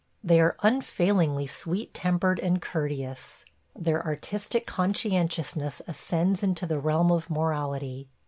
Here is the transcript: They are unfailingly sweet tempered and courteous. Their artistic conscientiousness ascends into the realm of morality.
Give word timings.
They 0.23 0.41
are 0.41 0.55
unfailingly 0.63 1.45
sweet 1.45 1.93
tempered 1.93 2.39
and 2.39 2.59
courteous. 2.59 3.45
Their 3.77 4.03
artistic 4.03 4.65
conscientiousness 4.65 5.79
ascends 5.87 6.41
into 6.41 6.65
the 6.65 6.79
realm 6.79 7.11
of 7.11 7.29
morality. 7.29 8.09